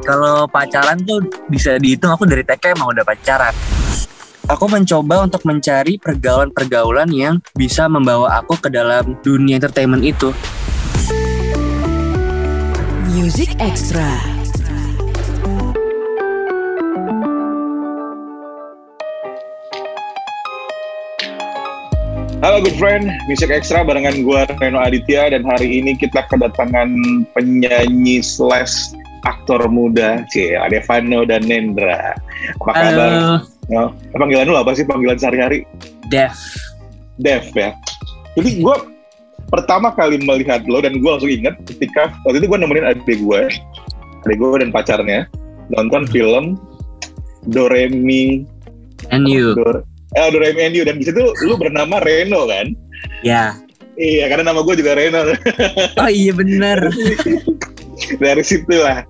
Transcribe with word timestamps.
Kalau 0.00 0.48
pacaran 0.48 0.96
tuh 1.04 1.20
bisa 1.52 1.76
dihitung 1.76 2.16
aku 2.16 2.24
dari 2.24 2.40
TK 2.40 2.72
emang 2.72 2.96
udah 2.96 3.04
pacaran. 3.04 3.52
Aku 4.48 4.66
mencoba 4.66 5.22
untuk 5.22 5.44
mencari 5.44 6.00
pergaulan-pergaulan 6.00 7.12
yang 7.12 7.38
bisa 7.54 7.86
membawa 7.86 8.40
aku 8.42 8.58
ke 8.58 8.72
dalam 8.72 9.14
dunia 9.20 9.60
entertainment 9.60 10.02
itu. 10.02 10.32
Music 13.12 13.52
Extra. 13.60 14.32
Halo 22.42 22.58
good 22.58 22.74
friend, 22.74 23.06
Music 23.30 23.54
Extra 23.54 23.86
barengan 23.86 24.26
gue 24.26 24.40
Reno 24.58 24.82
Aditya 24.82 25.30
dan 25.30 25.46
hari 25.46 25.78
ini 25.78 25.94
kita 25.94 26.26
kedatangan 26.26 26.90
penyanyi 27.38 28.18
slash 28.18 28.90
aktor 29.22 29.66
muda, 29.70 30.26
Cie, 30.30 30.58
Adevano 30.58 31.22
dan 31.26 31.46
Nendra. 31.46 32.14
Apa 32.58 32.72
kabar? 32.74 33.10
Halo, 33.10 33.34
Oh, 33.70 33.88
panggilan 34.18 34.50
lu 34.50 34.58
apa 34.58 34.74
sih 34.74 34.82
panggilan 34.82 35.16
sehari-hari? 35.16 35.62
Dev. 36.10 36.34
Dev 37.22 37.46
ya. 37.54 37.72
Jadi 38.34 38.58
gue 38.58 38.76
pertama 39.48 39.94
kali 39.94 40.18
melihat 40.18 40.66
lo 40.66 40.82
dan 40.82 40.98
gue 40.98 41.06
langsung 41.08 41.30
inget 41.30 41.54
ketika 41.64 42.10
waktu 42.26 42.42
itu 42.42 42.50
gue 42.50 42.58
nemenin 42.58 42.84
adik 42.84 43.22
gue, 43.22 43.42
adik 44.26 44.36
gue 44.36 44.58
dan 44.60 44.74
pacarnya 44.74 45.30
nonton 45.70 46.04
film 46.10 46.58
Doremi 47.48 48.44
And 49.10 49.30
you. 49.30 49.54
Dor, 49.54 49.86
eh, 50.18 50.28
Doremi 50.30 50.62
and 50.66 50.74
You 50.74 50.84
dan 50.84 50.98
di 50.98 51.06
situ 51.06 51.22
lu 51.46 51.54
bernama 51.56 52.02
Reno 52.02 52.44
kan? 52.50 52.74
Ya. 53.22 53.56
Iya, 53.96 54.26
karena 54.32 54.52
nama 54.52 54.64
gue 54.64 54.74
juga 54.74 54.96
Reno. 54.98 55.32
Oh 56.00 56.10
iya 56.10 56.32
bener. 56.34 56.78
dari 58.24 58.42
situ 58.44 58.76
lah. 58.78 59.04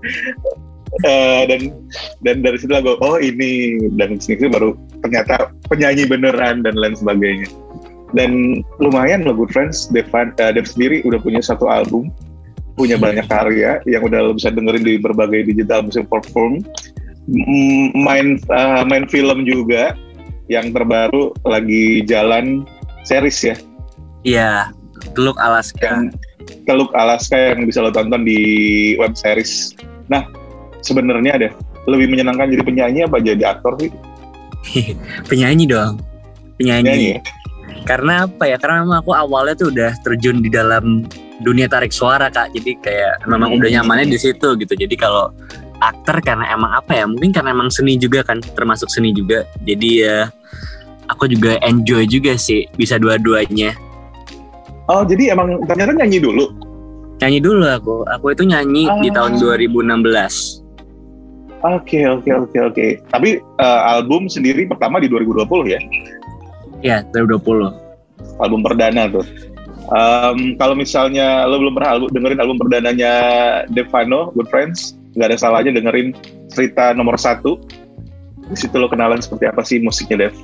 Eh, 1.09 1.43
dan 1.49 1.73
dan 2.21 2.45
dari 2.45 2.61
situ 2.61 2.73
lah 2.73 2.85
gue 2.85 2.97
oh 3.01 3.17
ini. 3.17 3.81
Dan 3.97 4.21
sini 4.21 4.49
baru 4.49 4.77
ternyata 5.01 5.51
penyanyi 5.73 6.05
beneran 6.05 6.63
dan 6.63 6.77
lain 6.77 6.97
sebagainya. 6.97 7.49
Dan 8.13 8.61
lumayan 8.77 9.24
loh 9.24 9.33
good 9.33 9.52
friends. 9.52 9.89
Devan 9.89 10.37
eh, 10.37 10.52
Dev 10.52 10.69
sendiri 10.69 11.01
udah 11.09 11.21
punya 11.23 11.41
satu 11.41 11.69
album. 11.69 12.13
Punya 12.77 12.97
banyak 12.97 13.29
karya 13.29 13.85
yang 13.85 14.05
udah 14.05 14.33
lo 14.33 14.33
bisa 14.37 14.49
dengerin 14.49 14.85
di 14.85 14.96
berbagai 14.96 15.49
digital 15.49 15.85
music 15.85 16.09
platform. 16.09 16.61
Main 17.96 18.41
eh, 18.41 18.83
main 18.85 19.05
film 19.09 19.49
juga. 19.49 19.96
Yang 20.51 20.77
terbaru 20.77 21.33
lagi 21.49 22.05
jalan 22.05 22.69
series 23.09 23.41
ya. 23.41 23.57
Iya. 24.23 24.52
Teluk 25.17 25.41
Alaska. 25.41 25.80
yang 25.83 26.15
Teluk 26.65 26.90
Alaska 26.95 27.35
yang 27.54 27.66
bisa 27.66 27.82
lo 27.82 27.90
tonton 27.90 28.23
di 28.23 28.38
web 28.96 29.15
series. 29.15 29.74
Nah, 30.07 30.26
sebenarnya 30.80 31.38
deh 31.38 31.52
lebih 31.90 32.07
menyenangkan 32.10 32.46
jadi 32.46 32.62
penyanyi 32.62 33.01
apa 33.07 33.18
jadi 33.18 33.43
aktor 33.59 33.74
sih? 33.82 33.90
Penyanyi 35.30 35.66
dong. 35.66 35.99
Penyanyi. 36.59 36.87
Penyanyi. 36.87 37.09
ya? 37.10 37.21
Karena 37.82 38.30
apa 38.30 38.45
ya? 38.46 38.57
Karena 38.62 38.87
memang 38.87 39.02
aku 39.02 39.10
awalnya 39.10 39.59
tuh 39.59 39.74
udah 39.74 39.90
terjun 40.07 40.38
di 40.38 40.46
dalam 40.46 41.02
dunia 41.43 41.66
tarik 41.66 41.90
suara 41.90 42.30
kak. 42.30 42.54
Jadi 42.54 42.79
kayak 42.79 43.27
memang 43.27 43.51
Hmm. 43.51 43.59
udah 43.59 43.68
nyamannya 43.80 44.15
di 44.15 44.18
situ 44.23 44.54
gitu. 44.54 44.74
Jadi 44.79 44.95
kalau 44.95 45.34
aktor 45.82 46.23
karena 46.23 46.46
emang 46.54 46.71
apa 46.79 46.95
ya? 46.95 47.04
Mungkin 47.10 47.34
karena 47.34 47.51
emang 47.51 47.74
seni 47.74 47.99
juga 47.99 48.23
kan, 48.23 48.38
termasuk 48.54 48.87
seni 48.87 49.10
juga. 49.10 49.43
Jadi 49.66 50.06
ya 50.06 50.30
aku 51.10 51.27
juga 51.27 51.59
enjoy 51.66 52.06
juga 52.06 52.38
sih 52.38 52.71
bisa 52.79 53.02
dua-duanya. 53.02 53.74
Oh, 54.91 55.02
jadi 55.02 55.33
emang 55.33 55.63
ternyata 55.65 55.95
nyanyi 55.95 56.19
dulu. 56.19 56.51
Nyanyi 57.23 57.38
dulu 57.38 57.63
aku. 57.65 57.95
Aku 58.11 58.35
itu 58.35 58.43
nyanyi 58.43 58.91
di 58.99 59.09
Ah. 59.11 59.15
tahun 59.23 59.39
2016. 59.39 60.59
Oke, 61.63 62.02
oke, 62.02 62.27
oke, 62.29 62.59
oke. 62.61 62.87
Tapi 63.07 63.39
eh, 63.39 63.80
album 63.89 64.27
sendiri 64.27 64.66
pertama 64.66 64.99
di 64.99 65.06
2020 65.06 65.71
ya, 65.71 65.78
Ya, 66.83 67.06
2020. 67.15 67.71
album 68.39 68.67
perdana 68.67 69.06
tuh. 69.06 69.23
Em, 69.84 70.55
kalau 70.56 70.75
misalnya 70.75 71.47
lo 71.47 71.59
belum 71.59 71.75
pernah 71.75 71.91
album, 71.95 72.09
dengerin 72.11 72.41
album 72.41 72.59
perdananya 72.59 73.12
Devano, 73.71 74.35
Good 74.35 74.49
Friends, 74.49 74.99
nggak 75.15 75.31
ada 75.31 75.39
salahnya 75.39 75.71
dengerin 75.73 76.15
cerita 76.49 76.91
nomor 76.91 77.15
satu. 77.15 77.59
Di 78.43 78.59
situ 78.59 78.75
lo 78.75 78.91
kenalan 78.91 79.23
seperti 79.23 79.47
apa 79.47 79.62
sih 79.62 79.79
musiknya 79.79 80.27
Dev. 80.27 80.35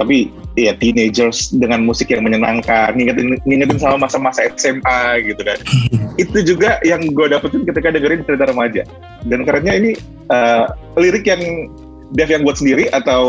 Tapi 0.00 0.32
ya 0.56 0.72
teenagers 0.80 1.52
dengan 1.52 1.84
musik 1.84 2.08
yang 2.08 2.24
menyenangkan, 2.24 2.96
ngingetin, 2.96 3.36
ngingetin 3.44 3.76
sama 3.76 4.08
masa-masa 4.08 4.48
SMA 4.56 5.28
gitu 5.28 5.44
kan. 5.44 5.60
Itu 6.22 6.40
juga 6.40 6.80
yang 6.80 7.04
gue 7.12 7.26
dapetin 7.28 7.68
ketika 7.68 7.92
dengerin 7.92 8.24
cerita 8.24 8.48
remaja. 8.48 8.82
Dan 9.28 9.44
kerennya 9.44 9.76
ini 9.76 9.90
eh, 10.32 10.64
lirik 10.96 11.28
yang 11.28 11.68
Dev 12.10 12.26
yang 12.26 12.42
buat 12.42 12.58
sendiri 12.58 12.90
atau 12.90 13.22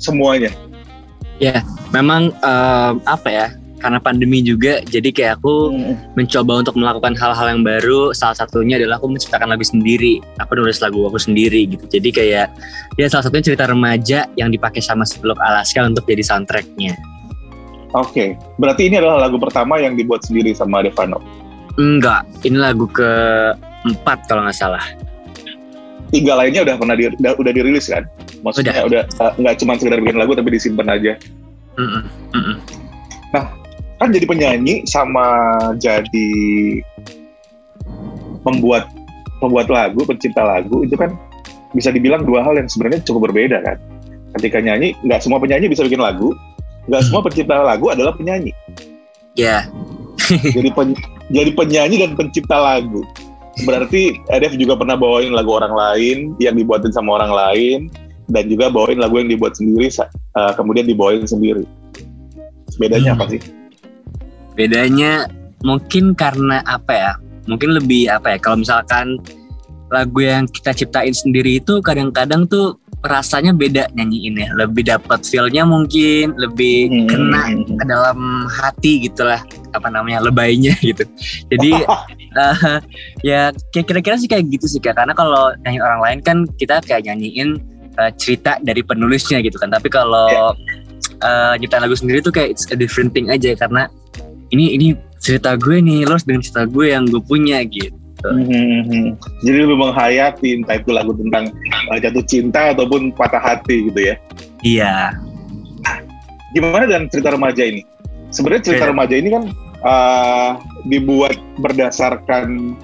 semuanya? 0.00 0.48
Memang 1.92 2.32
em, 2.40 2.94
apa 3.04 3.28
ya? 3.28 3.48
Karena 3.84 4.00
pandemi 4.00 4.40
juga, 4.40 4.80
jadi 4.88 5.12
kayak 5.12 5.44
aku 5.44 5.76
mencoba 6.16 6.64
untuk 6.64 6.72
melakukan 6.80 7.12
hal-hal 7.20 7.52
yang 7.52 7.60
baru. 7.60 8.16
Salah 8.16 8.32
satunya 8.32 8.80
adalah 8.80 8.96
aku 8.96 9.12
menciptakan 9.12 9.52
lagu 9.52 9.60
sendiri. 9.60 10.24
Aku 10.40 10.56
nulis 10.56 10.80
lagu 10.80 11.04
aku 11.04 11.20
sendiri 11.20 11.68
gitu. 11.68 11.84
Jadi 11.84 12.08
kayak 12.08 12.48
ya 12.96 13.06
salah 13.12 13.28
satunya 13.28 13.44
cerita 13.52 13.68
remaja 13.68 14.24
yang 14.40 14.48
dipakai 14.48 14.80
sama 14.80 15.04
Seteluk 15.04 15.36
Alaska 15.36 15.84
untuk 15.84 16.08
jadi 16.08 16.24
soundtracknya. 16.24 16.96
Oke, 17.92 18.40
berarti 18.56 18.88
ini 18.88 19.04
adalah 19.04 19.28
lagu 19.28 19.36
pertama 19.36 19.76
yang 19.76 20.00
dibuat 20.00 20.24
sendiri 20.24 20.56
sama 20.56 20.80
Devano. 20.80 21.20
Enggak, 21.76 22.24
ini 22.40 22.56
lagu 22.56 22.88
ke 22.88 23.10
empat 23.84 24.24
kalau 24.32 24.48
nggak 24.48 24.56
salah. 24.56 24.82
Tiga 26.08 26.40
lainnya 26.40 26.64
udah 26.64 26.74
pernah 26.80 26.96
di, 26.96 27.12
udah, 27.20 27.36
udah 27.36 27.52
dirilis 27.52 27.92
kan? 27.92 28.08
Maksudnya 28.40 28.80
udah 28.88 29.02
eh, 29.04 29.32
nggak 29.44 29.54
cuma 29.60 29.76
sekedar 29.76 30.00
bikin 30.00 30.16
lagu 30.16 30.32
tapi 30.32 30.56
disimpan 30.56 30.88
aja. 30.88 31.12
Mm-mm, 31.76 32.02
mm-mm. 32.32 32.56
Kan 34.04 34.12
jadi 34.12 34.28
penyanyi 34.28 34.84
sama 34.84 35.24
jadi 35.80 36.28
membuat 38.44 38.92
membuat 39.40 39.72
lagu, 39.72 40.04
pencipta 40.04 40.44
lagu 40.44 40.84
itu 40.84 40.92
kan 40.92 41.16
bisa 41.72 41.88
dibilang 41.88 42.20
dua 42.28 42.44
hal 42.44 42.52
yang 42.60 42.68
sebenarnya 42.68 43.00
cukup 43.00 43.32
berbeda 43.32 43.64
kan. 43.64 43.80
Ketika 44.36 44.60
nyanyi, 44.60 44.92
nggak 45.08 45.24
semua 45.24 45.40
penyanyi 45.40 45.72
bisa 45.72 45.88
bikin 45.88 46.04
lagu, 46.04 46.36
nggak 46.84 47.00
semua 47.08 47.24
pencipta 47.24 47.64
lagu 47.64 47.88
adalah 47.88 48.12
penyanyi. 48.12 48.52
Ya, 49.40 49.72
jadi 50.52 50.68
pen- 50.76 51.00
jadi 51.32 51.56
penyanyi 51.56 51.96
dan 52.04 52.12
pencipta 52.12 52.60
lagu. 52.60 53.00
Berarti 53.64 54.20
Dev 54.28 54.52
juga 54.60 54.76
pernah 54.76 55.00
bawain 55.00 55.32
lagu 55.32 55.48
orang 55.56 55.72
lain 55.72 56.36
yang 56.44 56.60
dibuatin 56.60 56.92
sama 56.92 57.24
orang 57.24 57.32
lain 57.32 57.78
dan 58.28 58.52
juga 58.52 58.68
bawain 58.68 59.00
lagu 59.00 59.16
yang 59.16 59.32
dibuat 59.32 59.56
sendiri 59.56 59.88
eh, 59.88 60.52
kemudian 60.60 60.84
dibawain 60.84 61.24
sendiri. 61.24 61.64
Bedanya 62.76 63.16
Hmm. 63.16 63.24
apa 63.24 63.32
sih? 63.32 63.63
Bedanya 64.54 65.26
mungkin 65.62 66.14
karena 66.14 66.62
apa 66.66 66.92
ya? 66.92 67.12
Mungkin 67.44 67.76
lebih 67.76 68.08
apa 68.08 68.34
ya? 68.34 68.38
Kalau 68.40 68.62
misalkan 68.62 69.20
lagu 69.92 70.18
yang 70.24 70.48
kita 70.48 70.72
ciptain 70.72 71.12
sendiri 71.12 71.60
itu 71.60 71.78
kadang-kadang 71.84 72.48
tuh 72.48 72.80
rasanya 73.04 73.52
beda 73.52 73.92
nyanyiinnya. 73.92 74.56
Lebih 74.56 74.88
dapat 74.88 75.20
feel-nya 75.28 75.68
mungkin, 75.68 76.32
lebih 76.40 76.88
Hmm. 76.88 77.04
kena 77.04 77.42
ke 77.76 77.84
dalam 77.84 78.18
hati 78.48 79.04
gitulah 79.04 79.44
apa 79.76 79.88
namanya 79.92 80.24
lebaynya 80.24 80.72
gitu. 80.88 81.04
Jadi 81.52 81.84
eh, 82.40 82.78
ya 83.20 83.52
kira-kira 83.76 84.16
sih 84.16 84.26
kayak 84.26 84.48
gitu 84.48 84.66
sih 84.66 84.80
kak. 84.80 84.96
Karena 84.96 85.12
kalau 85.12 85.52
nyanyi 85.62 85.80
orang 85.84 86.00
lain 86.00 86.18
kan 86.24 86.36
kita 86.56 86.80
kayak 86.80 87.04
nyanyiin 87.04 87.60
eh, 88.00 88.10
cerita 88.16 88.56
dari 88.64 88.80
penulisnya 88.80 89.44
gitu 89.44 89.60
kan. 89.60 89.68
Tapi 89.68 89.92
kalau 89.92 90.56
eh, 91.20 91.54
nyiptain 91.60 91.84
lagu 91.84 91.94
sendiri 92.00 92.24
tuh 92.24 92.32
kayak 92.32 92.56
it's 92.56 92.64
a 92.72 92.76
different 92.76 93.12
thing 93.12 93.28
aja 93.28 93.52
karena 93.52 93.84
ini 94.52 94.76
ini 94.76 94.88
cerita 95.22 95.56
gue 95.56 95.80
nih, 95.80 96.04
lo 96.04 96.16
harus 96.18 96.26
dengan 96.28 96.44
cerita 96.44 96.68
gue 96.68 96.92
yang 96.92 97.08
gue 97.08 97.22
punya 97.24 97.64
gitu. 97.64 97.96
Mhm. 98.24 99.20
Jadi 99.44 99.56
lebih 99.68 99.76
menghayati 99.76 100.48
entah 100.60 100.80
itu 100.80 100.90
lagu 100.96 101.12
tentang 101.12 101.52
uh, 101.92 101.98
jatuh 102.00 102.24
cinta 102.24 102.72
ataupun 102.72 103.12
patah 103.12 103.40
hati 103.40 103.92
gitu 103.92 104.00
ya. 104.00 104.16
Iya. 104.64 105.12
Gimana 106.56 106.88
dengan 106.88 107.04
cerita 107.12 107.36
remaja 107.36 107.62
ini? 107.68 107.84
Sebenarnya 108.32 108.62
cerita 108.72 108.88
Cerita- 108.88 108.92
remaja 108.96 109.14
ini 109.14 109.28
kan 109.28 109.44
uh, 109.84 110.50
dibuat 110.88 111.36
berdasarkan 111.60 112.74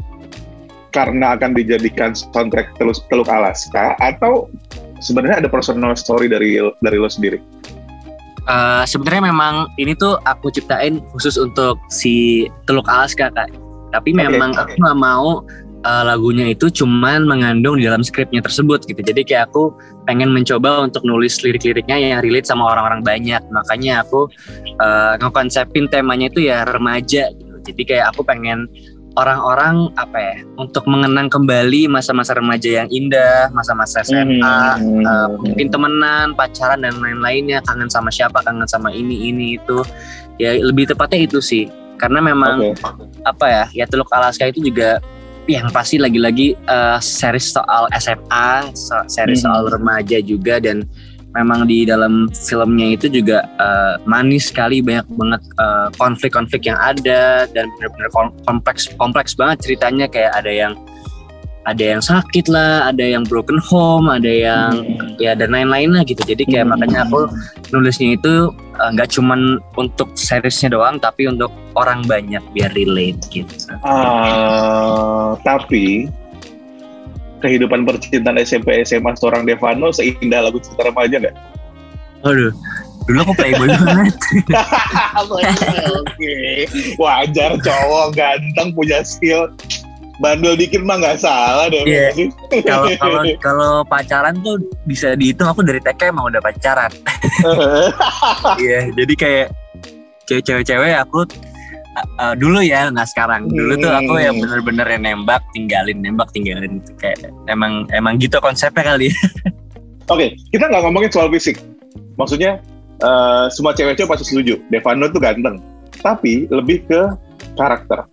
karena 0.90 1.38
akan 1.38 1.55
dijadikan 1.55 2.12
soundtrack 2.12 2.75
Teluk, 2.76 2.99
Teluk 3.08 3.31
Alaska 3.31 3.94
atau 4.02 4.50
sebenarnya 4.99 5.46
ada 5.46 5.49
personal 5.49 5.94
story 5.96 6.26
dari 6.29 6.58
dari 6.82 6.96
lo 6.99 7.08
sendiri? 7.08 7.38
Eh, 8.50 8.85
sebenarnya 8.85 9.31
memang 9.31 9.70
ini 9.79 9.94
tuh 9.94 10.19
aku 10.26 10.50
ciptain 10.50 10.99
khusus 11.14 11.38
untuk 11.38 11.79
si 11.87 12.47
Teluk 12.67 12.91
Alaska 12.91 13.31
kak. 13.31 13.47
Tapi 13.94 14.11
memang 14.11 14.50
oke. 14.55 14.67
aku 14.67 14.75
nggak 14.75 14.99
mau 14.99 15.47
eh, 15.87 16.02
lagunya 16.02 16.50
itu 16.50 16.67
cuman 16.67 17.31
mengandung 17.31 17.79
di 17.79 17.87
dalam 17.87 18.02
skripnya 18.02 18.43
tersebut 18.43 18.82
gitu. 18.91 18.99
Jadi 18.99 19.23
kayak 19.23 19.55
aku 19.55 19.70
pengen 20.02 20.35
mencoba 20.35 20.82
untuk 20.82 21.06
nulis 21.06 21.38
lirik-liriknya 21.47 21.94
yang 21.94 22.19
relate 22.26 22.50
sama 22.50 22.75
orang-orang 22.75 23.06
banyak. 23.06 23.38
Makanya 23.55 24.02
aku 24.02 24.26
eh, 24.67 25.14
ngekonsepin 25.23 25.87
temanya 25.87 26.26
itu 26.26 26.50
ya 26.50 26.67
remaja 26.67 27.31
gitu. 27.31 27.55
Jadi 27.70 27.82
kayak 27.87 28.11
aku 28.11 28.26
pengen 28.26 28.67
orang-orang 29.19 29.91
apa 29.99 30.19
ya 30.19 30.37
untuk 30.55 30.87
mengenang 30.87 31.27
kembali 31.27 31.91
masa-masa 31.91 32.37
remaja 32.37 32.83
yang 32.85 32.89
indah, 32.91 33.51
masa-masa 33.51 34.07
SMA, 34.07 34.79
Hmm. 34.79 35.03
uh, 35.03 35.29
mungkin 35.41 35.67
temenan, 35.67 36.27
pacaran 36.39 36.85
dan 36.85 36.95
lain-lainnya, 37.03 37.59
kangen 37.67 37.91
sama 37.91 38.12
siapa, 38.12 38.39
kangen 38.47 38.67
sama 38.71 38.95
ini 38.95 39.35
ini 39.35 39.59
itu. 39.59 39.83
Ya 40.39 40.55
lebih 40.57 40.87
tepatnya 40.87 41.27
itu 41.27 41.43
sih. 41.43 41.67
Karena 41.99 42.23
memang 42.23 42.73
Oke. 42.73 42.81
apa 43.27 43.47
ya, 43.51 43.65
ya 43.75 43.85
Teluk 43.85 44.09
Alaska 44.09 44.49
itu 44.49 44.62
juga 44.65 45.03
yang 45.51 45.69
pasti 45.75 45.99
lagi-lagi 45.99 46.55
uh, 46.71 46.97
series 47.03 47.51
soal 47.51 47.91
SMA, 47.99 48.71
so- 48.73 49.05
series 49.11 49.43
Hmm. 49.43 49.51
soal 49.51 49.62
remaja 49.69 50.23
juga 50.23 50.62
dan 50.62 50.87
memang 51.31 51.67
di 51.71 51.87
dalam 51.87 52.27
filmnya 52.35 52.99
itu 52.99 53.06
juga 53.06 53.47
uh, 53.62 54.03
manis 54.03 54.50
sekali 54.50 54.82
banyak 54.82 55.06
banget 55.15 55.43
uh, 55.62 55.87
konflik-konflik 55.94 56.67
yang 56.67 56.79
ada 56.82 57.47
dan 57.55 57.71
benar-benar 57.79 58.11
kom- 58.11 58.35
kompleks 58.43 58.91
kompleks 58.99 59.32
banget 59.38 59.62
ceritanya 59.62 60.11
kayak 60.11 60.35
ada 60.35 60.50
yang 60.50 60.73
ada 61.69 61.85
yang 61.85 62.00
sakit 62.00 62.49
lah, 62.49 62.88
ada 62.88 63.05
yang 63.05 63.23
broken 63.29 63.61
home, 63.61 64.09
ada 64.09 64.27
yang 64.27 64.73
ya 65.21 65.37
dan 65.37 65.53
lain-lainnya 65.53 66.03
gitu. 66.09 66.25
Jadi 66.25 66.49
kayak 66.49 66.67
Hmm. 66.67 66.73
makanya 66.75 67.05
aku 67.05 67.29
nulisnya 67.71 68.17
itu 68.17 68.50
uh, 68.81 68.91
nggak 68.91 69.12
cuman 69.12 69.61
untuk 69.76 70.11
seriesnya 70.17 70.73
doang 70.73 70.97
tapi 70.99 71.29
untuk 71.29 71.53
orang 71.76 72.03
banyak 72.09 72.41
biar 72.56 72.73
relate 72.73 73.21
gitu. 73.29 73.55
Ah, 73.85 75.37
tapi 75.44 76.09
kehidupan 77.40 77.88
percintaan 77.88 78.38
SMP 78.38 78.84
SMA 78.84 79.16
seorang 79.16 79.48
Devano 79.48 79.90
seindah 79.90 80.46
lagu 80.46 80.60
cinta 80.60 80.87
remaja 80.87 81.16
nggak? 81.16 81.37
Aduh, 82.22 82.52
dulu 83.08 83.19
aku 83.25 83.32
playboy 83.34 83.69
banget. 83.72 84.14
Oke, 85.96 86.37
wajar 87.00 87.56
cowok 87.58 88.06
ganteng 88.12 88.69
punya 88.76 89.00
skill. 89.00 89.48
Bandel 90.20 90.52
dikit 90.52 90.84
mah 90.84 91.00
nggak 91.00 91.16
salah 91.16 91.72
deh. 91.72 91.81
Iya. 91.88 92.12
Kalau 92.69 92.92
kalau 93.00 93.22
kalau 93.40 93.72
pacaran 93.88 94.37
tuh 94.44 94.60
bisa 94.84 95.16
dihitung 95.16 95.48
aku 95.48 95.64
dari 95.64 95.81
TK 95.81 96.12
emang 96.12 96.28
udah 96.28 96.44
pacaran. 96.44 96.92
Iya, 98.60 98.92
jadi 98.92 99.14
kayak 99.16 99.48
cewek-cewek 100.28 100.92
aku 101.00 101.25
uh, 101.96 102.06
uh, 102.20 102.34
dulu 102.38 102.60
ya 102.60 102.90
nggak 102.90 103.08
sekarang. 103.10 103.48
Dulu 103.50 103.78
tuh 103.81 103.90
aku 103.90 104.14
yang 104.20 104.37
Hmm. 104.38 104.44
bener-bener 104.46 104.87
yang 104.87 105.02
nembak, 105.02 105.42
tinggalin, 105.54 105.98
nembak, 106.02 106.28
tinggalin. 106.31 106.78
Itu 106.82 106.92
kayak 106.98 107.31
emang 107.50 107.87
emang 107.90 108.19
gitu 108.20 108.38
konsepnya 108.38 108.94
kali. 108.94 109.10
ya. 109.10 109.16
Oke, 110.12 110.34
kita 110.50 110.66
nggak 110.66 110.82
ngomongin 110.87 111.10
soal 111.10 111.31
fisik. 111.31 111.62
Maksudnya 112.19 112.58
eh, 113.00 113.44
semua 113.54 113.72
cewek-cewek 113.72 114.10
pasti 114.10 114.26
setuju. 114.26 114.58
Devano 114.69 115.06
tuh 115.08 115.22
ganteng, 115.22 115.62
tapi 116.02 116.50
lebih 116.50 116.82
ke 116.84 117.00
karakter, 117.54 118.04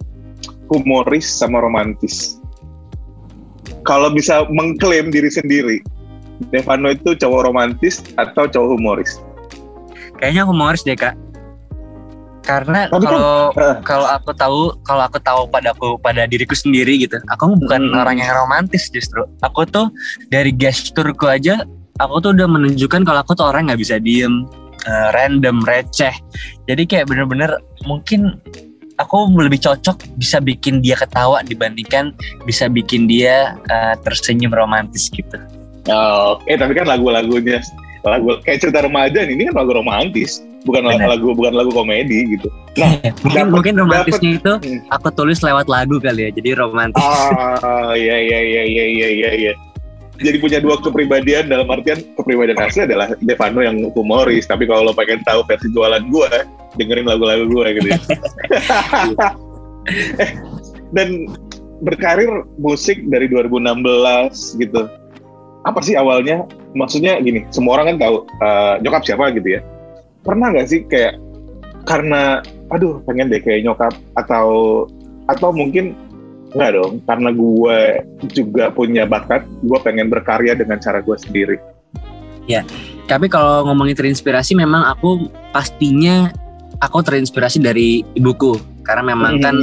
humoris 0.69 1.25
sama 1.25 1.59
romantis. 1.59 2.38
Kalau 3.83 4.12
bisa 4.12 4.45
mengklaim 4.51 5.09
diri 5.09 5.31
sendiri, 5.31 5.79
Devano 6.53 6.94
itu 6.94 7.18
cowok 7.18 7.50
romantis 7.50 8.06
atau 8.15 8.45
cowok 8.45 8.77
humoris? 8.77 9.18
Kayaknya 10.21 10.45
humoris 10.45 10.85
deh 10.85 10.94
kak. 10.94 11.18
Karena 12.48 12.88
kan- 12.88 13.04
kalau 13.04 13.52
Eh. 13.52 13.76
kalau 13.84 14.08
aku 14.08 14.32
tahu 14.32 14.60
kalau 14.88 15.04
aku 15.04 15.20
tahu 15.20 15.42
pada 15.52 15.76
aku 15.76 16.00
pada 16.00 16.24
diriku 16.24 16.56
sendiri 16.56 16.96
gitu, 16.96 17.20
aku 17.28 17.60
bukan 17.60 17.92
Hmm. 17.92 18.00
orang 18.00 18.24
yang 18.24 18.32
romantis 18.32 18.88
justru. 18.88 19.28
Aku 19.44 19.68
tuh 19.68 19.92
dari 20.32 20.56
gesturku 20.56 21.28
aja, 21.28 21.68
aku 22.00 22.24
tuh 22.24 22.32
udah 22.32 22.48
menunjukkan 22.48 23.04
kalau 23.04 23.20
aku 23.20 23.36
tuh 23.36 23.52
orang 23.52 23.68
nggak 23.68 23.84
bisa 23.84 24.00
diem, 24.00 24.48
eh, 24.88 25.08
random, 25.12 25.60
receh. 25.68 26.16
Jadi 26.72 26.88
kayak 26.88 27.12
bener-bener 27.12 27.52
mungkin 27.84 28.40
aku 28.96 29.30
lebih 29.36 29.62
cocok 29.62 30.16
bisa 30.16 30.40
bikin 30.40 30.80
dia 30.80 30.96
ketawa 30.96 31.44
dibandingkan 31.44 32.16
bisa 32.48 32.72
bikin 32.72 33.06
dia 33.06 33.60
eh, 33.68 33.94
tersenyum 34.08 34.56
romantis 34.56 35.12
gitu. 35.12 35.36
Oh, 35.88 36.40
eh 36.48 36.56
tapi 36.56 36.76
kan 36.76 36.88
lagu-lagunya 36.88 37.60
lagu 38.08 38.40
kayak 38.44 38.64
cerita 38.64 38.88
remaja 38.88 39.20
nih, 39.24 39.36
ini 39.36 39.44
kan 39.52 39.68
lagu 39.68 39.72
romantis, 39.76 40.40
bukan 40.68 40.84
Benar. 40.84 41.08
lagu 41.16 41.31
bukan 41.31 41.54
lagu 41.56 41.72
komedi 41.72 42.36
gitu. 42.36 42.52
Nah, 42.75 43.00
mungkin 43.24 43.31
dapet- 43.31 43.52
mungkin 43.56 43.74
romantisnya 43.80 44.31
itu 44.36 44.54
Hmm. 44.60 44.80
aku 44.92 45.08
tulis 45.16 45.40
lewat 45.40 45.66
lagu 45.66 45.96
kali 45.98 46.28
ya. 46.28 46.31
Jadi 46.36 46.50
romantis. 46.54 47.00
Oh, 47.00 47.96
iya 47.96 48.18
iya 48.19 48.40
iya 48.44 48.64
iya 48.64 48.86
iya 48.86 49.08
iya 49.08 49.30
iya. 49.34 49.54
Jadi 50.18 50.42
punya 50.42 50.58
dua 50.58 50.75
kepribadian 50.78 51.46
dalam 51.46 51.69
artian 51.69 52.02
kepribadian 52.14 52.58
asli 52.58 52.84
adalah 52.84 53.14
Devano 53.22 53.62
yang 53.62 53.78
humoris, 53.94 54.46
tapi 54.46 54.66
kalau 54.66 54.90
lo 54.90 54.94
pengen 54.94 55.22
tahu 55.22 55.46
versi 55.46 55.69
jualan 55.69 56.02
gue, 56.10 56.30
dengerin 56.75 57.06
lagu-lagu 57.06 57.46
gue 57.46 57.68
gitu. 57.78 57.88
ya. 57.94 58.00
Eh, 60.20 60.31
Dan 60.92 61.31
berkarir 61.80 62.28
musik 62.58 63.00
dari 63.08 63.31
2016 63.31 63.80
gitu. 64.58 64.84
Apa 65.63 65.80
sih 65.80 65.96
awalnya? 65.96 66.44
Maksudnya 66.74 67.20
gini, 67.20 67.48
semua 67.52 67.80
orang 67.80 67.96
kan 67.96 67.98
tahu 68.04 68.16
eh, 68.42 68.74
nyokap 68.81 69.04
siapa 69.04 69.31
gitu 69.31 69.48
ya. 69.56 69.62
Pernah 70.27 70.51
nggak 70.51 70.68
sih 70.68 70.83
kayak 70.85 71.15
karena 71.88 72.44
aduh 72.68 73.00
pengen 73.07 73.31
deh 73.31 73.39
kayak 73.39 73.63
nyokap 73.63 73.95
atau 74.19 74.83
atau 75.31 75.56
mungkin 75.56 75.95
Enggak 76.56 76.79
dong, 76.79 76.94
karena 77.03 77.29
gue 77.35 77.79
juga 78.31 78.71
punya 78.71 79.03
bakat, 79.03 79.44
gue 79.68 79.79
pengen 79.83 80.07
berkarya 80.07 80.56
dengan 80.56 80.79
cara 80.79 81.03
gue 81.03 81.18
sendiri. 81.19 81.59
Tapi 83.07 83.27
kalau 83.27 83.68
ngomongin 83.68 83.95
terinspirasi 83.95 84.56
memang 84.56 84.83
aku 84.88 85.27
pastinya 85.51 86.31
aku 86.79 87.03
terinspirasi 87.03 87.59
dari 87.59 88.03
ibuku 88.15 88.56
karena 88.88 89.04
memang 89.04 89.44
kan 89.44 89.56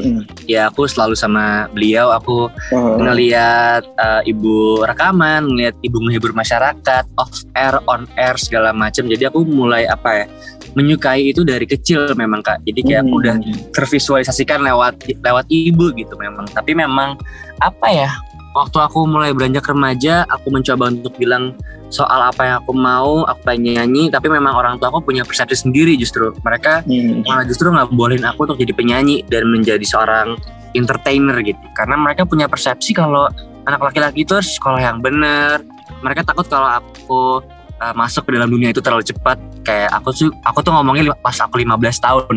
ya 0.44 0.68
aku 0.68 0.84
selalu 0.84 1.16
sama 1.16 1.66
beliau 1.72 2.12
aku 2.12 2.46
Uh, 2.74 2.98
ngelihat 3.00 3.86
eh, 3.86 4.30
ibu 4.34 4.82
rekaman, 4.82 5.46
ngelihat 5.46 5.74
ibu 5.80 5.96
menghibur 6.02 6.34
masyarakat, 6.34 7.04
off 7.16 7.32
air, 7.54 7.78
on 7.86 8.04
air 8.18 8.34
segala 8.36 8.74
macam. 8.74 9.06
Jadi 9.06 9.30
aku 9.30 9.46
mulai 9.46 9.86
apa 9.88 10.24
ya 10.24 10.26
menyukai 10.74 11.30
itu 11.30 11.46
dari 11.46 11.64
kecil 11.64 12.10
memang 12.18 12.42
kak. 12.42 12.60
Jadi 12.66 12.80
kayak 12.82 13.00
aku 13.06 13.14
Hmm. 13.14 13.20
udah 13.22 13.36
tervisualisasikan 13.70 14.60
lewat 14.60 15.06
lewat 15.22 15.46
ibu 15.48 15.94
gitu 15.94 16.14
memang. 16.18 16.44
Tapi 16.50 16.74
memang 16.74 17.14
apa 17.62 17.86
ya 17.88 18.10
waktu 18.54 18.78
aku 18.80 19.04
mulai 19.04 19.34
beranjak 19.34 19.66
remaja, 19.66 20.24
aku 20.30 20.54
mencoba 20.54 20.94
untuk 20.94 21.12
bilang 21.18 21.58
soal 21.90 22.22
apa 22.24 22.42
yang 22.46 22.56
aku 22.62 22.72
mau, 22.72 23.26
aku 23.26 23.40
pengen 23.44 23.76
nyanyi. 23.76 24.08
Tapi 24.08 24.30
memang 24.30 24.54
orang 24.54 24.78
tua 24.78 24.94
aku 24.94 25.02
punya 25.02 25.26
persepsi 25.26 25.66
sendiri 25.66 25.98
justru. 25.98 26.30
Mereka 26.40 26.86
hmm. 26.86 27.26
malah 27.26 27.44
justru 27.44 27.68
nggak 27.68 27.90
bolehin 27.92 28.24
aku 28.24 28.46
untuk 28.46 28.62
jadi 28.62 28.72
penyanyi 28.72 29.26
dan 29.26 29.50
menjadi 29.50 29.82
seorang 29.82 30.38
entertainer 30.74 31.38
gitu 31.40 31.62
karena 31.72 31.94
mereka 31.96 32.26
punya 32.26 32.50
persepsi 32.50 32.92
kalau 32.92 33.30
anak 33.64 33.80
laki-laki 33.80 34.26
itu 34.26 34.34
harus 34.36 34.58
sekolah 34.58 34.82
yang 34.82 34.98
benar 35.00 35.62
mereka 36.02 36.26
takut 36.26 36.44
kalau 36.50 36.68
aku 36.68 37.40
uh, 37.80 37.94
masuk 37.96 38.28
ke 38.28 38.36
dalam 38.36 38.50
dunia 38.50 38.74
itu 38.74 38.82
terlalu 38.82 39.06
cepat 39.06 39.38
kayak 39.62 39.88
aku 39.94 40.12
tuh 40.12 40.28
aku 40.44 40.60
tuh 40.60 40.74
ngomongnya 40.74 41.14
pas 41.22 41.38
aku 41.40 41.62
15 41.62 41.78
tahun 42.02 42.34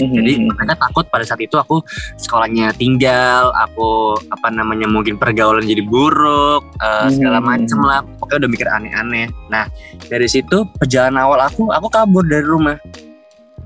Hmm. 0.00 0.14
jadi 0.16 0.32
mereka 0.40 0.74
takut 0.80 1.04
pada 1.12 1.24
saat 1.26 1.40
itu 1.44 1.56
aku 1.60 1.84
sekolahnya 2.16 2.72
tinggal 2.76 3.52
aku 3.52 4.16
apa 4.32 4.48
namanya 4.48 4.88
mungkin 4.88 5.20
pergaulan 5.20 5.64
jadi 5.64 5.84
buruk 5.84 6.64
uh, 6.80 7.08
segala 7.12 7.38
macem 7.38 7.76
lah 7.84 8.00
pokoknya 8.16 8.46
udah 8.46 8.50
mikir 8.50 8.68
aneh-aneh 8.68 9.26
nah 9.52 9.68
dari 10.08 10.26
situ 10.26 10.64
perjalanan 10.80 11.28
awal 11.28 11.40
aku 11.44 11.68
aku 11.68 11.86
kabur 11.92 12.24
dari 12.24 12.46
rumah 12.46 12.76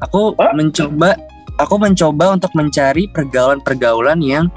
aku 0.03 0.35
Hah? 0.37 0.53
mencoba 0.53 1.15
aku 1.59 1.75
mencoba 1.79 2.35
untuk 2.35 2.51
mencari 2.59 3.07
pergaulan-pergaulan 3.11 4.19
yang 4.21 4.51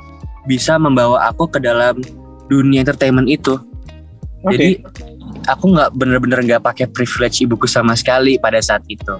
bisa 0.49 0.79
membawa 0.79 1.29
aku 1.29 1.45
ke 1.45 1.59
dalam 1.61 1.99
dunia 2.47 2.81
entertainment 2.81 3.27
itu 3.27 3.59
Oke. 4.41 4.55
jadi 4.55 4.69
aku 5.47 5.75
nggak 5.75 5.89
bener-bener 5.95 6.39
nggak 6.43 6.63
pakai 6.63 6.85
privilege 6.89 7.43
ibuku 7.43 7.67
sama 7.67 7.93
sekali 7.93 8.39
pada 8.39 8.59
saat 8.63 8.81
itu 8.87 9.19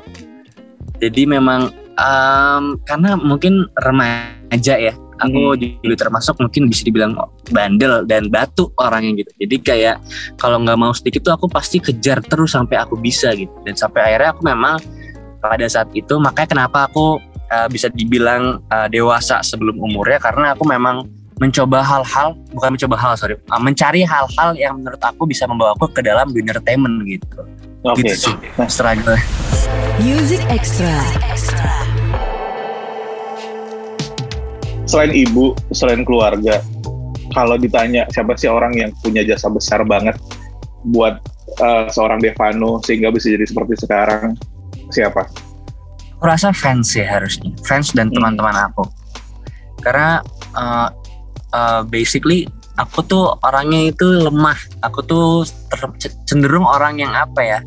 jadi 0.97 1.29
memang 1.29 1.69
em, 1.98 2.63
karena 2.86 3.18
mungkin 3.18 3.66
remaja 3.82 4.75
ya 4.77 4.94
aku 5.18 5.58
Hmm. 5.58 5.82
juga 5.82 5.96
termasuk 6.08 6.38
mungkin 6.38 6.70
bisa 6.70 6.86
dibilang 6.86 7.18
bandel 7.50 8.06
dan 8.06 8.30
batu 8.30 8.70
orangnya 8.77 9.25
gitu 9.25 9.32
jadi 9.42 9.56
kayak 9.62 9.96
kalau 10.38 10.62
nggak 10.62 10.77
mau 10.77 10.94
sedikit 10.94 11.25
tuh 11.25 11.34
aku 11.34 11.46
pasti 11.50 11.82
kejar 11.82 12.22
terus 12.22 12.54
sampai 12.54 12.77
aku 12.77 12.96
bisa 12.98 13.34
gitu 13.34 13.51
dan 13.66 13.74
sampai 13.74 14.13
akhirnya 14.13 14.30
aku 14.38 14.42
memang 14.46 14.77
pada 15.42 15.66
saat 15.70 15.89
itu 15.98 16.18
makanya 16.22 16.50
kenapa 16.54 16.86
aku 16.86 17.18
eh, 17.50 17.68
bisa 17.70 17.89
dibilang 17.89 18.62
eh, 18.70 18.88
dewasa 18.94 19.42
sebelum 19.42 19.77
umurnya 19.82 20.22
karena 20.22 20.54
aku 20.54 20.63
memang 20.70 21.06
mencoba 21.38 21.86
hal-hal 21.86 22.34
bukan 22.54 22.77
mencoba 22.77 22.96
hal 22.98 23.13
sorry 23.18 23.38
eh, 23.38 23.62
mencari 23.62 24.01
hal-hal 24.06 24.54
yang 24.54 24.77
menurut 24.77 25.01
aku 25.01 25.25
bisa 25.25 25.50
membawa 25.50 25.74
aku 25.74 25.89
ke 25.89 26.06
dalam 26.06 26.30
dunia 26.30 26.54
entertainment 26.54 27.01
gitu 27.10 27.42
Oke. 27.86 28.06
gitu 28.06 28.30
sih 28.30 28.36
struggle 28.70 29.18
Music 29.98 30.46
Extra. 30.54 30.94
Selain 34.88 35.12
ibu, 35.12 35.51
selain 35.75 36.08
keluarga, 36.08 36.63
kalau 37.36 37.60
ditanya 37.60 38.08
siapa 38.10 38.34
sih 38.39 38.48
orang 38.48 38.74
yang 38.79 38.91
punya 39.03 39.22
jasa 39.27 39.51
besar 39.51 39.84
banget 39.84 40.15
buat 40.88 41.20
uh, 41.60 41.91
seorang 41.91 42.24
Devano 42.24 42.79
sehingga 42.82 43.12
bisa 43.12 43.27
jadi 43.27 43.44
seperti 43.44 43.84
sekarang, 43.84 44.39
siapa? 44.89 45.27
aku 46.17 46.25
rasa 46.25 46.50
fans 46.50 46.98
ya 46.98 47.06
harusnya 47.06 47.53
fans 47.62 47.94
dan 47.94 48.10
Hmm. 48.10 48.17
teman-teman 48.17 48.58
aku 48.65 48.89
karena 49.86 50.25
uh, 50.58 50.89
uh, 51.53 51.82
basically 51.86 52.50
aku 52.82 53.06
tuh 53.06 53.38
orangnya 53.46 53.94
itu 53.94 54.25
lemah 54.25 54.58
aku 54.82 55.06
tuh 55.06 55.46
cenderung 56.25 56.65
orang 56.65 56.98
yang 56.98 57.13
apa 57.13 57.41
ya 57.46 57.60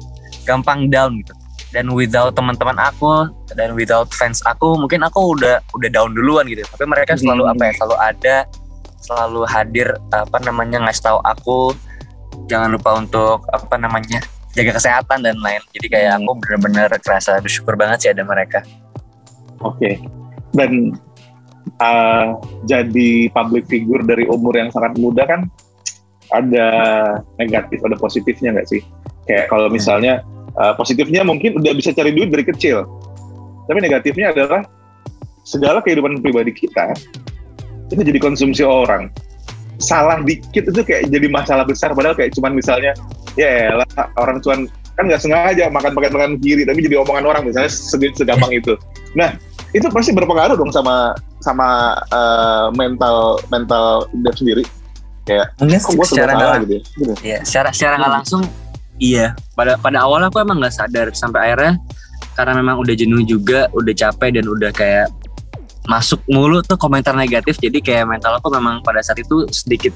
gampang 0.43 0.91
down 0.91 1.23
gitu 1.23 1.31
dan 1.71 1.87
without 1.95 2.35
teman-teman 2.35 2.75
aku 2.79 3.31
dan 3.55 3.75
without 3.79 4.11
fans 4.11 4.43
aku 4.43 4.75
mungkin 4.75 5.03
aku 5.07 5.39
udah 5.39 5.63
udah 5.75 5.89
down 5.91 6.11
duluan 6.15 6.47
gitu 6.51 6.67
tapi 6.67 6.85
mereka 6.87 7.15
selalu 7.15 7.47
Hmm. 7.47 7.53
apa 7.55 7.63
ya 7.71 7.73
selalu 7.79 7.97
ada 7.99 8.37
selalu 9.01 9.43
hadir 9.47 9.89
apa 10.11 10.39
namanya 10.43 10.83
ngasih 10.87 11.03
tahu 11.07 11.19
aku 11.23 11.59
jangan 12.51 12.75
lupa 12.75 12.99
untuk 12.99 13.47
apa 13.55 13.79
namanya 13.79 14.19
jaga 14.55 14.75
kesehatan 14.77 15.23
dan 15.23 15.39
lain 15.39 15.63
jadi 15.79 15.87
kayak 15.87 16.11
Hmm. 16.19 16.27
aku 16.27 16.31
bener-bener 16.43 16.91
kerasa 16.99 17.39
bersyukur 17.39 17.79
banget 17.79 17.99
sih 18.03 18.11
ada 18.11 18.27
mereka 18.27 18.63
Oke. 19.61 20.01
Dan 20.57 20.97
uh, 21.79 22.41
jadi 22.65 23.29
public 23.31 23.69
figure 23.69 24.01
dari 24.01 24.25
umur 24.25 24.57
yang 24.57 24.73
sangat 24.73 24.97
muda 24.97 25.29
kan 25.29 25.47
ada 26.33 26.69
negatif, 27.37 27.83
ada 27.85 27.99
positifnya 28.01 28.57
nggak 28.57 28.69
sih? 28.71 28.81
Kayak 29.29 29.53
kalau 29.53 29.69
misalnya 29.69 30.25
uh, 30.57 30.75
positifnya 30.75 31.23
mungkin 31.23 31.59
udah 31.61 31.73
bisa 31.77 31.95
cari 31.95 32.11
duit 32.15 32.33
dari 32.33 32.43
kecil, 32.47 32.87
tapi 33.71 33.79
negatifnya 33.79 34.33
adalah 34.35 34.67
segala 35.47 35.83
kehidupan 35.83 36.23
pribadi 36.23 36.55
kita 36.55 36.95
itu 37.91 38.03
jadi 38.07 38.21
konsumsi 38.23 38.63
orang. 38.63 39.11
Salah 39.81 40.21
dikit 40.21 40.69
itu 40.71 40.81
kayak 40.85 41.09
jadi 41.09 41.27
masalah 41.33 41.65
besar, 41.65 41.91
padahal 41.97 42.15
kayak 42.15 42.37
cuman 42.37 42.53
misalnya 42.53 42.93
ya 43.35 43.73
elah, 43.73 43.89
orang 44.21 44.39
cuman 44.45 44.69
kan 44.99 45.09
nggak 45.09 45.23
sengaja 45.23 45.65
makan 45.73 45.97
makan 45.97 46.13
makan 46.13 46.33
kiri 46.45 46.69
tapi 46.69 46.85
jadi 46.85 47.01
omongan 47.01 47.25
orang 47.25 47.43
misalnya 47.49 47.73
segede 47.73 48.21
segampang 48.21 48.53
itu. 48.53 48.77
Nah 49.17 49.33
itu 49.73 49.87
pasti 49.89 50.13
berpengaruh 50.13 50.59
dong 50.59 50.69
sama 50.75 51.17
sama 51.41 51.97
uh, 52.13 52.69
mental 52.77 53.41
mental 53.49 54.05
dia 54.21 54.33
sendiri. 54.37 54.65
Kayak 55.25 55.57
mungkin 55.57 55.81
kok 55.81 55.93
gue 55.97 56.07
secara 56.11 56.31
nggak 56.37 56.43
salah 56.45 56.53
lang- 56.53 56.63
gitu 56.69 56.75
ya. 56.75 56.83
Gitu. 56.85 57.13
ya, 57.25 57.39
secara 57.47 57.69
secara 57.73 57.95
nggak 57.97 58.13
langsung 58.21 58.43
iya 59.01 59.33
pada 59.57 59.81
pada 59.81 60.05
awalnya 60.05 60.29
aku 60.29 60.39
emang 60.45 60.61
nggak 60.61 60.77
sadar 60.77 61.09
sampai 61.17 61.51
akhirnya 61.51 61.81
karena 62.39 62.53
memang 62.61 62.79
udah 62.79 62.95
jenuh 62.95 63.25
juga 63.27 63.67
udah 63.75 63.95
capek 63.97 64.41
dan 64.41 64.45
udah 64.47 64.71
kayak 64.71 65.09
masuk 65.91 66.21
mulu 66.31 66.63
tuh 66.63 66.79
komentar 66.79 67.17
negatif. 67.17 67.59
Jadi 67.59 67.83
kayak 67.83 68.07
mental 68.07 68.39
aku 68.39 68.53
memang 68.53 68.79
pada 68.85 69.03
saat 69.03 69.19
itu 69.19 69.43
sedikit 69.51 69.91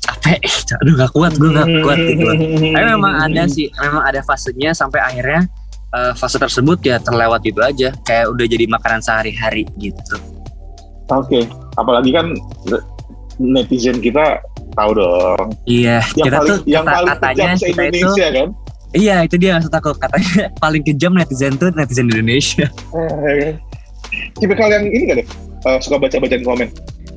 capek. 0.00 0.40
Aduh 0.80 0.94
gak 0.96 1.12
kuat 1.12 1.32
gue 1.36 1.50
gak 1.52 1.68
kuat 1.84 1.98
gitu. 1.98 2.24
Tapi 2.72 2.86
memang 2.96 3.14
ada 3.20 3.42
sih 3.50 3.68
memang 3.76 4.02
ada 4.06 4.20
fasenya 4.24 4.72
sampai 4.72 5.00
akhirnya 5.04 5.44
eh, 5.92 6.12
fase 6.16 6.40
tersebut 6.40 6.80
ya 6.80 6.96
terlewat 7.02 7.44
gitu 7.44 7.60
aja. 7.60 7.92
Kayak 8.06 8.32
udah 8.32 8.46
jadi 8.48 8.64
makanan 8.64 9.00
sehari-hari 9.04 9.68
gitu. 9.76 10.16
Oke, 11.08 11.48
apalagi 11.76 12.12
kan 12.12 12.36
netizen 13.38 13.98
kita 13.98 14.42
tahu 14.72 14.90
dong. 14.94 15.48
iya 15.64 16.02
Yang 16.12 16.24
kita 16.24 16.36
paling 16.36 16.48
tuh 16.48 16.58
yang 16.66 16.84
kata- 16.84 16.94
paling 16.94 17.08
katanya 17.08 17.34
kejam 17.34 17.54
se 17.54 17.64
kita 17.64 17.82
itu 17.82 17.96
Indonesia 17.96 18.26
kan. 18.28 18.48
iya 18.90 19.16
itu 19.20 19.36
dia 19.36 19.50
maksud 19.54 19.72
aku 19.72 19.90
katanya 19.96 20.42
paling 20.62 20.82
kejam 20.82 21.12
netizen 21.12 21.52
tuh 21.54 21.68
netizen 21.72 22.06
Indonesia 22.06 22.66
Tipikal 24.34 24.68
yang 24.70 24.84
ini 24.86 25.04
kan 25.04 25.16
deh, 25.16 25.26
eh, 25.66 25.78
suka 25.78 25.96
baca-bacaan 25.98 26.42
komen 26.42 26.68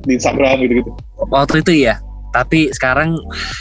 di 0.02 0.12
Instagram 0.12 0.60
gitu-gitu. 0.60 0.90
waktu 1.28 1.62
itu 1.62 1.72
iya 1.80 2.02
tapi 2.30 2.68
sekarang 2.70 3.14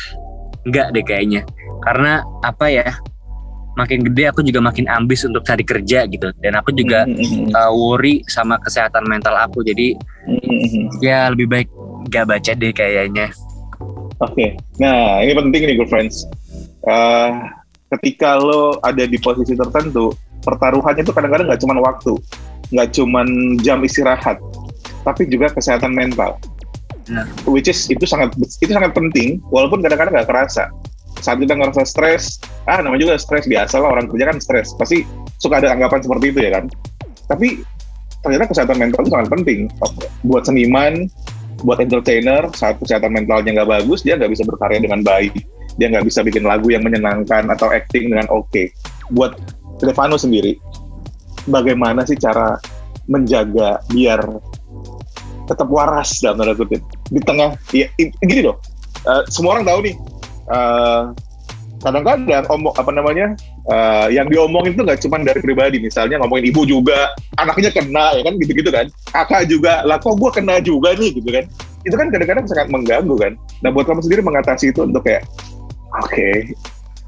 enggak 0.66 0.90
deh 0.92 1.02
kayaknya 1.02 1.42
karena 1.82 2.14
apa 2.42 2.66
ya 2.68 2.86
makin 3.72 4.04
gede 4.04 4.28
aku 4.28 4.42
juga 4.42 4.60
makin 4.60 4.84
ambis 4.86 5.24
untuk 5.24 5.42
cari 5.42 5.64
kerja 5.64 6.04
gitu 6.06 6.28
dan 6.40 6.54
aku 6.56 6.70
juga 6.72 7.08
Mm, 7.08 7.16
mm, 7.16 7.46
uh, 7.52 7.72
worry 7.72 8.20
sama 8.26 8.60
kesehatan 8.60 9.06
mental 9.06 9.32
aku 9.34 9.64
jadi 9.64 9.96
mm, 10.28 10.36
mm, 10.36 10.60
mm. 10.68 10.86
ya 11.00 11.30
lebih 11.30 11.48
baik 11.48 11.70
gak 12.10 12.26
baca 12.26 12.52
deh 12.56 12.74
kayaknya 12.74 13.30
Oke, 14.22 14.54
nah 14.78 15.18
ini 15.18 15.34
penting 15.34 15.62
nih 15.66 15.76
good 15.82 15.90
friends. 15.90 16.30
Eh, 16.86 17.30
ketika 17.98 18.38
lo 18.38 18.78
ada 18.86 19.10
di 19.10 19.18
posisi 19.18 19.58
tertentu, 19.58 20.14
pertaruhannya 20.46 21.02
itu 21.02 21.10
kadang-kadang 21.10 21.50
nggak 21.50 21.62
cuma 21.66 21.82
waktu, 21.82 22.14
nggak 22.70 22.90
cuma 22.94 23.26
jam 23.66 23.82
istirahat, 23.82 24.38
tapi 25.02 25.26
juga 25.26 25.50
kesehatan 25.50 25.98
mental. 25.98 26.38
Benar. 27.10 27.26
Which 27.50 27.66
is 27.66 27.90
itu 27.90 28.06
sangat 28.06 28.38
itu 28.38 28.70
sangat 28.70 28.94
penting, 28.94 29.42
walaupun 29.50 29.82
kadang-kadang 29.82 30.14
nggak 30.22 30.30
kerasa. 30.30 30.70
Saat 31.18 31.42
kita 31.42 31.58
ngerasa 31.58 31.82
stres, 31.82 32.38
ah 32.70 32.78
namanya 32.78 33.10
juga 33.10 33.16
stres 33.18 33.50
biasa 33.50 33.82
lah 33.82 33.90
orang 33.98 34.06
kerja 34.06 34.30
kan 34.30 34.38
stres, 34.38 34.70
pasti 34.78 35.02
suka 35.42 35.66
ada 35.66 35.74
anggapan 35.74 35.98
seperti 35.98 36.26
itu 36.30 36.40
ya 36.46 36.62
kan. 36.62 36.66
Tapi 37.26 37.66
ternyata 38.22 38.54
kesehatan 38.54 38.78
mental 38.78 39.02
itu 39.02 39.10
sangat 39.10 39.30
penting 39.34 39.60
buat 40.30 40.46
seniman, 40.46 41.10
buat 41.62 41.78
entertainer 41.82 42.50
saat 42.58 42.82
kesehatan 42.82 43.14
mentalnya 43.14 43.62
nggak 43.62 43.70
bagus 43.70 44.02
dia 44.02 44.18
nggak 44.18 44.34
bisa 44.34 44.44
berkarya 44.46 44.82
dengan 44.82 45.02
baik. 45.06 45.34
Dia 45.80 45.88
nggak 45.88 46.06
bisa 46.06 46.20
bikin 46.22 46.44
lagu 46.44 46.68
yang 46.68 46.84
menyenangkan 46.84 47.48
atau 47.48 47.72
acting 47.72 48.12
dengan 48.12 48.28
oke. 48.30 48.70
Buat 49.14 49.40
Stefano 49.82 50.20
sendiri 50.20 50.58
bagaimana 51.50 52.06
sih 52.06 52.18
cara 52.20 52.58
menjaga 53.10 53.82
biar 53.90 54.22
tetap 55.50 55.68
waras 55.74 56.22
dalam 56.22 56.44
tanda 56.44 56.54
kutip? 56.54 56.82
Di 57.10 57.22
tengah 57.24 57.58
ya 57.74 57.88
gini 57.98 58.46
loh. 58.46 58.62
Eh, 59.02 59.24
semua 59.34 59.58
orang 59.58 59.66
tahu 59.66 59.80
nih 59.90 59.96
eh, 60.54 61.02
kadang-kadang 61.82 62.46
omong 62.48 62.74
apa 62.78 62.92
namanya 62.94 63.34
eh, 63.68 64.08
yang 64.14 64.30
diomongin 64.30 64.78
itu 64.78 64.82
nggak 64.86 65.02
cuma 65.02 65.18
dari 65.22 65.42
pribadi. 65.42 65.78
Misalnya 65.82 66.22
ngomongin 66.22 66.54
ibu 66.54 66.62
juga 66.64 67.12
anaknya 67.42 67.74
kena 67.74 68.16
ya 68.16 68.22
kan 68.24 68.34
gitu-gitu 68.38 68.70
kan. 68.70 68.86
Kakak 69.12 69.50
juga 69.50 69.82
lah 69.84 69.98
kok 69.98 70.16
gue 70.16 70.30
kena 70.32 70.62
juga 70.62 70.94
nih 70.96 71.18
gitu 71.18 71.30
kan. 71.30 71.46
Itu 71.82 71.96
kan 71.98 72.08
kadang-kadang 72.14 72.46
sangat 72.46 72.68
mengganggu 72.70 73.16
kan. 73.18 73.34
Nah 73.66 73.70
buat 73.74 73.90
kamu 73.90 74.06
sendiri 74.06 74.22
mengatasi 74.22 74.70
itu 74.72 74.86
untuk 74.86 75.02
kayak 75.04 75.26
oke 75.98 76.28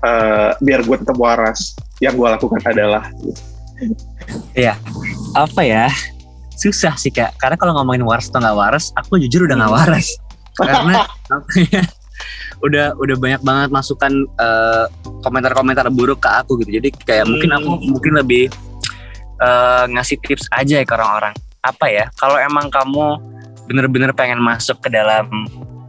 eh, 0.03 0.50
biar 0.60 0.82
gue 0.84 0.98
tetap 1.00 1.15
waras 1.15 1.77
yang 2.01 2.18
gue 2.18 2.27
lakukan 2.27 2.60
adalah 2.65 3.08
apa 5.46 5.62
ya? 5.62 5.88
Susah 6.58 6.96
sih 6.98 7.10
kak. 7.10 7.36
Karena 7.38 7.58
kalau 7.58 7.74
ngomongin 7.77 8.06
waras 8.06 8.30
atau 8.30 8.39
nggak 8.42 8.58
waras 8.58 8.89
aku 8.98 9.18
jujur 9.22 9.46
udah 9.46 9.58
nggak 9.58 9.72
Hmm. 9.72 9.80
waras. 9.82 10.08
Karena 10.58 11.01
udah 12.63 12.96
udah 12.96 13.15
banyak 13.20 13.42
banget 13.44 13.70
masukan 13.70 14.13
eh, 14.39 14.86
komentar-komentar 15.22 15.88
buruk 15.92 16.24
ke 16.24 16.30
aku 16.30 16.60
gitu. 16.63 16.80
Jadi 16.80 16.89
kayak 17.03 17.25
mungkin 17.27 17.50
aku 17.51 17.72
Hmm. 17.75 17.86
mungkin 17.98 18.13
lebih 18.20 18.48
eh, 19.42 19.84
ngasih 19.92 20.18
tips 20.24 20.48
aja 20.53 20.80
ya 20.80 20.86
ke 20.88 20.94
orang-orang. 20.96 21.34
Apa 21.63 21.86
ya 21.92 22.06
kalau 22.15 22.39
emang 22.39 22.72
kamu 22.72 23.20
bener-bener 23.68 24.12
pengen 24.12 24.39
masuk 24.44 24.80
ke 24.84 24.92
dalam 24.92 25.27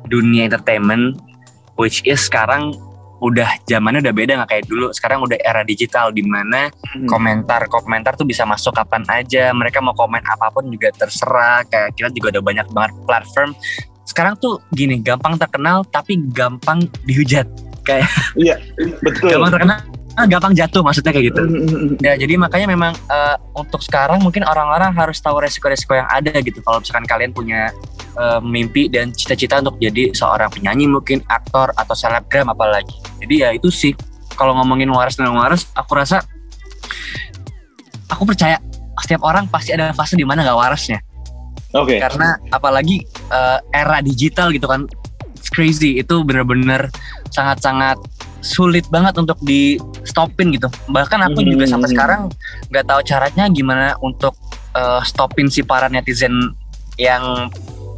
dunia 0.06 0.46
entertainment 0.46 1.18
which 1.74 2.02
is 2.06 2.22
sekarang 2.26 2.70
udah 3.24 3.48
zamannya 3.64 4.04
udah 4.04 4.14
beda 4.14 4.32
nggak 4.36 4.50
kayak 4.50 4.66
dulu. 4.68 4.92
Sekarang 4.92 5.24
udah 5.24 5.38
era 5.40 5.64
digital 5.64 6.12
di 6.12 6.20
mana 6.20 6.68
komentar-komentar 7.08 8.20
tuh 8.20 8.28
bisa 8.28 8.44
masuk 8.44 8.76
kapan 8.76 9.00
aja. 9.08 9.48
Mereka 9.54 9.80
mau 9.80 9.96
komen 9.96 10.20
apa 10.28 10.52
pun 10.52 10.68
juga 10.68 10.92
terserah. 10.92 11.64
Kayak 11.64 11.96
kita 11.96 12.08
juga 12.12 12.28
ada 12.36 12.42
banyak 12.44 12.66
banget 12.74 12.92
platform 13.08 13.50
sekarang 14.04 14.36
tuh 14.36 14.60
gini 14.72 15.00
gampang 15.00 15.36
terkenal 15.40 15.84
tapi 15.88 16.20
gampang 16.32 16.84
dihujat. 17.08 17.48
Betul. 19.00 19.36
Gampang 19.36 19.52
terkenal 19.52 19.78
ah, 20.14 20.26
gampang 20.30 20.54
jatuh 20.54 20.80
maksudnya 20.80 21.10
kayak 21.10 21.34
gitu. 21.34 21.42
Hmm. 21.42 21.98
ya 21.98 22.14
jadi 22.14 22.38
makanya 22.38 22.66
memang 22.70 22.92
eh, 22.94 23.36
untuk 23.58 23.82
sekarang 23.82 24.22
mungkin 24.22 24.46
orang-orang 24.46 24.94
harus 24.94 25.18
tahu 25.18 25.42
resiko-resiko 25.42 25.98
yang 25.98 26.08
ada 26.08 26.32
gitu. 26.40 26.62
Kalau 26.62 26.78
misalkan 26.80 27.04
kalian 27.08 27.32
punya 27.34 27.74
eh, 28.16 28.40
mimpi 28.40 28.86
dan 28.88 29.10
cita-cita 29.10 29.60
untuk 29.60 29.76
jadi 29.82 30.14
seorang 30.14 30.48
penyanyi 30.52 30.86
mungkin 30.86 31.20
aktor 31.26 31.74
atau 31.74 31.94
selebgram 31.96 32.48
apalagi. 32.52 32.94
Jadi 33.20 33.34
ya 33.40 33.48
itu 33.52 33.68
sih 33.72 33.92
kalau 34.34 34.54
ngomongin 34.58 34.90
waras 34.90 35.14
dan 35.18 35.30
waras 35.30 35.70
aku 35.74 35.94
rasa 35.94 36.22
aku 38.10 38.26
percaya 38.26 38.58
setiap 39.02 39.22
orang 39.26 39.46
pasti 39.50 39.74
ada 39.74 39.90
fase 39.94 40.14
di 40.14 40.26
mana 40.26 40.42
nggak 40.46 40.58
warasnya 40.58 40.98
oke. 41.74 41.96
Karena 41.98 42.38
apalagi 42.48 43.02
eh, 43.28 43.58
era 43.70 43.98
digital 44.00 44.50
gitu 44.50 44.64
kan 44.64 44.86
it's 45.34 45.48
crazy. 45.48 45.98
Itu 45.98 46.22
bener-bener 46.22 46.88
sangat-sangat 47.28 47.98
sulit 48.40 48.84
banget 48.88 49.16
untuk 49.16 49.40
di 49.40 49.76
stopin 50.04 50.52
gitu. 50.52 50.68
Bahkan 50.88 51.20
aku 51.26 51.40
Hmm. 51.40 51.50
juga 51.50 51.64
sampai 51.64 51.88
sekarang 51.90 52.20
nggak 52.68 52.84
tahu 52.84 53.00
caranya 53.02 53.44
gimana 53.48 53.96
untuk 54.00 54.36
eh, 54.74 55.00
stopin 55.02 55.46
si 55.48 55.62
para 55.62 55.86
netizen 55.86 56.32
yang 56.94 57.48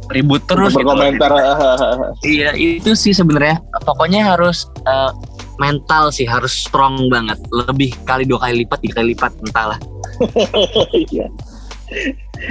ribut 0.07 0.39
terus 0.47 0.71
Untuk 0.71 0.87
gitu. 0.87 0.89
berkomentar. 0.95 1.31
Iya 2.23 2.55
itu 2.55 2.95
sih 2.95 3.11
sebenarnya. 3.11 3.59
Pokoknya 3.83 4.23
harus 4.33 4.65
eh, 4.87 5.11
mental 5.57 6.13
sih 6.13 6.23
harus 6.23 6.53
strong 6.53 7.09
banget. 7.09 7.35
Lebih 7.51 7.91
kali 8.05 8.23
dua 8.23 8.39
kali 8.39 8.63
lipat 8.63 8.79
tiga 8.79 9.01
kali 9.01 9.11
lipat 9.13 9.31
entahlah. 9.43 9.79
Iya. 11.11 11.27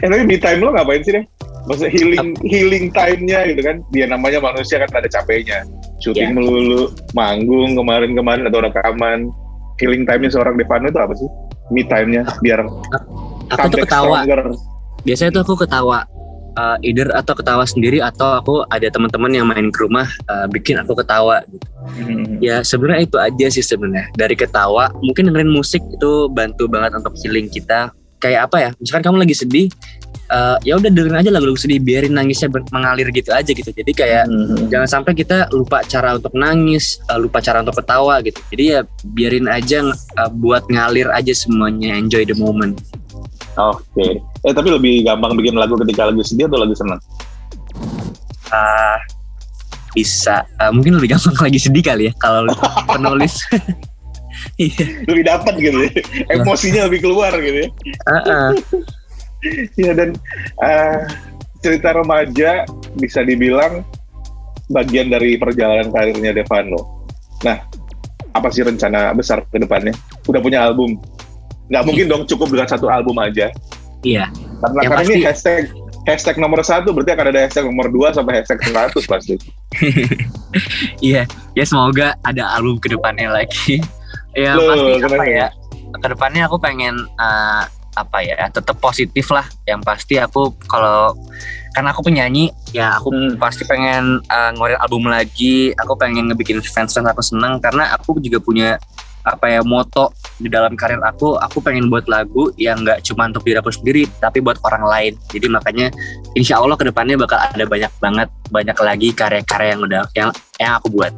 Eh 0.03 0.09
tapi 0.09 0.23
me 0.27 0.37
time 0.37 0.61
lo 0.63 0.75
ngapain 0.75 1.03
sih 1.03 1.15
deh? 1.15 1.25
Maksudnya 1.67 1.93
healing 1.93 2.29
healing 2.47 2.85
time-nya 2.95 3.43
gitu 3.51 3.61
kan? 3.67 3.77
Dia 3.91 4.07
namanya 4.07 4.39
manusia 4.39 4.79
kan 4.79 4.91
ada 4.95 5.11
capeknya. 5.11 5.67
Syuting 5.99 6.31
Iya. 6.31 6.37
melulu, 6.37 6.95
manggung 7.17 7.75
kemarin-kemarin 7.75 8.47
atau 8.47 8.63
rekaman. 8.63 9.31
Healing 9.83 10.07
time-nya 10.07 10.31
seorang 10.31 10.55
Devano 10.55 10.89
itu 10.89 11.01
apa 11.03 11.15
sih? 11.19 11.29
Me 11.75 11.83
time-nya 11.83 12.23
biar 12.39 12.63
aku 13.51 13.67
tuh 13.75 13.79
ketawa 13.83 14.23
stronger. 14.23 14.43
biasanya 15.03 15.31
tuh 15.35 15.43
aku 15.43 15.55
ketawa 15.67 16.07
uh, 16.57 16.77
either 16.83 17.11
atau 17.15 17.35
ketawa 17.37 17.65
sendiri 17.69 17.99
atau 18.03 18.41
aku 18.41 18.55
ada 18.73 18.89
teman-teman 18.89 19.31
yang 19.31 19.47
main 19.47 19.69
ke 19.71 19.85
rumah 19.85 20.09
uh, 20.27 20.47
bikin 20.51 20.81
aku 20.81 20.97
ketawa 20.99 21.45
gitu. 21.47 21.67
Hmm. 21.87 22.39
Ya 22.43 22.65
sebenarnya 22.67 23.07
itu 23.07 23.17
aja 23.21 23.47
sih 23.53 23.63
sebenarnya. 23.63 24.11
Dari 24.19 24.35
ketawa, 24.35 24.91
mungkin 25.05 25.31
dengerin 25.31 25.53
musik 25.53 25.83
itu 25.83 26.27
bantu 26.33 26.67
banget 26.67 26.99
untuk 26.99 27.15
healing 27.23 27.47
kita. 27.47 27.93
Kayak 28.17 28.49
apa 28.51 28.57
ya? 28.59 28.71
Misalkan 28.81 29.05
kamu 29.13 29.17
lagi 29.29 29.35
sedih, 29.37 29.67
uh, 30.33 30.57
ya 30.65 30.81
udah 30.81 30.89
dengerin 30.91 31.21
aja 31.21 31.31
lagu-lagu 31.31 31.59
sedih, 31.61 31.79
biarin 31.79 32.17
nangisnya 32.17 32.49
mengalir 32.73 33.09
gitu 33.13 33.31
aja 33.31 33.51
gitu. 33.53 33.71
Jadi 33.71 33.93
kayak 33.93 34.25
Hmm. 34.27 34.67
jangan 34.73 34.89
sampai 34.89 35.13
kita 35.15 35.53
lupa 35.53 35.85
cara 35.85 36.17
untuk 36.17 36.33
nangis, 36.33 36.99
uh, 37.13 37.21
lupa 37.21 37.39
cara 37.45 37.61
untuk 37.61 37.77
ketawa 37.77 38.19
gitu. 38.25 38.41
Jadi 38.53 38.65
ya 38.73 38.81
biarin 39.13 39.47
aja 39.47 39.85
uh, 39.93 40.31
buat 40.33 40.65
ngalir 40.67 41.13
aja 41.13 41.33
semuanya, 41.37 41.95
enjoy 41.95 42.25
the 42.25 42.35
moment. 42.37 42.81
Oke. 43.57 44.21
Eh 44.45 44.53
tapi 44.53 44.69
lebih 44.69 45.05
gampang 45.05 45.33
bikin 45.37 45.57
lagu 45.57 45.81
ketika 45.81 46.09
lagi 46.13 46.21
sedih 46.25 46.45
atau 46.49 46.61
lagi 46.61 46.77
senang? 46.77 47.01
Ah, 48.53 49.01
bisa 49.97 50.45
uh, 50.61 50.71
mungkin 50.71 51.01
lebih 51.01 51.17
gampang 51.17 51.37
lagi 51.49 51.59
sedih 51.61 51.83
kali 51.83 52.03
ya 52.09 52.13
kalau 52.21 52.53
penulis. 52.93 53.41
Iya. 54.57 54.87
Lebih 55.05 55.25
dapat 55.27 55.55
gitu 55.61 55.79
ya. 55.85 55.93
Emosinya 56.33 56.89
lebih 56.89 57.01
keluar 57.05 57.33
gitu 57.39 57.69
ya. 57.69 57.71
Uh-uh. 58.09 58.51
Iya 59.79 59.93
dan 59.95 60.11
eh, 60.65 61.01
cerita 61.61 61.95
remaja 61.95 62.67
bisa 62.99 63.23
dibilang 63.23 63.85
bagian 64.73 65.13
dari 65.13 65.39
perjalanan 65.39 65.93
karirnya 65.95 66.35
Devano. 66.35 67.07
Nah, 67.47 67.63
apa 68.35 68.49
sih 68.51 68.67
rencana 68.67 69.15
besar 69.15 69.45
ke 69.47 69.57
depannya? 69.61 69.95
Udah 70.27 70.41
punya 70.43 70.67
album? 70.67 70.99
Nggak 71.71 71.85
mungkin 71.87 72.07
dong 72.11 72.23
cukup 72.27 72.51
dengan 72.51 72.69
satu 72.71 72.91
album 72.91 73.17
aja. 73.23 73.51
Iya. 74.03 74.31
Karena, 74.63 74.81
karena 74.89 75.03
ini 75.05 75.17
hashtag 75.27 75.71
hashtag 76.07 76.39
nomor 76.39 76.63
satu 76.63 76.95
berarti 76.95 77.13
akan 77.19 77.27
ada 77.35 77.41
hashtag 77.45 77.67
nomor 77.67 77.91
dua 77.91 78.15
sampai 78.15 78.41
hashtag 78.41 78.63
100 78.63 78.95
pasti. 79.05 79.37
Iya, 81.05 81.29
ya 81.53 81.65
semoga 81.69 82.17
ada 82.25 82.49
album 82.57 82.81
ke 82.81 82.89
depannya 82.89 83.29
lagi. 83.29 83.77
Ya 84.37 84.53
Loh, 84.55 84.69
pasti 84.69 84.93
apa 85.01 85.25
ya? 85.25 85.49
Ke 85.97 86.07
depannya 86.13 86.45
aku 86.45 86.61
pengen 86.61 86.95
eh, 87.17 87.63
apa 87.97 88.19
ya? 88.21 88.37
Tetap 88.53 88.77
positif 88.77 89.33
lah. 89.33 89.49
Yang 89.65 89.81
pasti 89.89 90.15
aku 90.21 90.53
kalau 90.69 91.17
karena 91.73 91.93
aku 91.93 92.05
penyanyi, 92.05 92.53
ya 92.73 92.97
aku 93.01 93.09
Hmm. 93.13 93.41
pasti 93.41 93.65
pengen 93.65 94.21
eh, 94.21 94.51
ngeluarin 94.53 94.81
album 94.85 95.09
lagi. 95.09 95.73
Aku 95.81 95.97
pengen 95.97 96.29
ngebikin 96.29 96.61
fans 96.61 96.93
fans 96.93 97.09
aku 97.09 97.25
seneng 97.25 97.57
karena 97.65 97.97
aku 97.97 98.21
juga 98.21 98.37
punya 98.39 98.77
apa 99.27 99.51
ya 99.51 99.61
moto 99.67 100.15
di 100.39 100.47
dalam 100.47 100.79
karir 100.79 101.03
aku 101.03 101.35
aku 101.35 101.59
pengen 101.59 101.91
buat 101.91 102.07
lagu 102.07 102.55
yang 102.55 102.87
nggak 102.87 103.03
cuma 103.03 103.27
untuk 103.27 103.43
diri 103.43 103.59
aku 103.59 103.75
sendiri 103.75 104.07
tapi 104.23 104.39
buat 104.39 104.55
orang 104.63 104.87
lain 104.87 105.13
jadi 105.35 105.51
makanya 105.51 105.91
insya 106.39 106.63
Allah 106.63 106.79
ke 106.79 106.87
depannya 106.87 107.19
bakal 107.19 107.35
ada 107.43 107.67
banyak 107.67 107.91
banget 107.99 108.29
banyak 108.55 108.79
lagi 108.79 109.09
karya-karya 109.11 109.75
yang 109.75 109.83
udah 109.83 110.03
yang 110.15 110.31
yang 110.63 110.73
aku 110.79 110.95
buat 110.95 111.11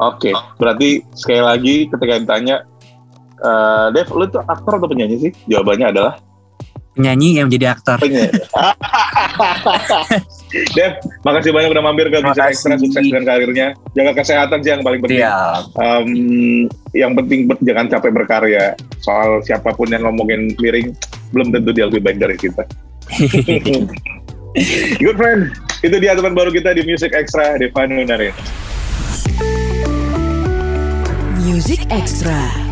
Oke, 0.00 0.32
berarti 0.56 1.04
sekali 1.12 1.42
lagi 1.44 1.74
ketika 1.92 2.14
ditanya 2.24 2.56
eh 3.40 3.86
Dev, 3.92 4.08
lu 4.16 4.24
tuh 4.28 4.40
aktor 4.48 4.80
atau 4.80 4.88
penyanyi 4.88 5.28
sih? 5.28 5.32
Jawabannya 5.48 5.92
adalah 5.92 6.14
penyanyi 6.96 7.36
yang 7.40 7.46
menjadi 7.48 7.76
aktor 7.76 8.00
penyanyi. 8.00 8.32
Dev, 10.76 10.92
makasih 11.22 11.52
banyak 11.52 11.70
udah 11.72 11.84
mampir 11.84 12.08
ke 12.08 12.18
Bisa 12.20 12.32
kasih. 12.32 12.76
sukses 12.80 13.04
dengan 13.06 13.24
karirnya. 13.28 13.66
Jaga 13.92 14.12
kesehatan 14.24 14.58
sih 14.64 14.70
yang 14.72 14.82
paling 14.82 15.00
penting. 15.04 15.22
Siap. 15.22 15.62
Em, 15.78 16.08
yang 16.96 17.12
penting 17.14 17.46
jangan 17.62 17.86
capek 17.92 18.10
berkarya. 18.12 18.74
Soal 19.04 19.40
siapa 19.44 19.72
pun 19.76 19.88
yang 19.88 20.04
ngomongin 20.04 20.56
miring, 20.58 20.92
belum 21.32 21.54
tentu 21.54 21.70
dia 21.76 21.86
lebih 21.88 22.02
baik 22.02 22.18
dari 22.18 22.36
kita. 22.36 22.64
Good 24.98 25.16
friend, 25.16 25.54
itu 25.86 25.96
dia 26.02 26.18
teman 26.18 26.34
baru 26.34 26.50
kita 26.50 26.74
di 26.74 26.82
Music 26.82 27.14
Extra, 27.14 27.54
Devano 27.56 28.02
Narin. 28.02 28.34
Music 31.60 31.84
Extra. 31.90 32.69